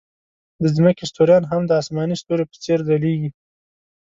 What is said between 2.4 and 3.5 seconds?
په څېر ځلېږي.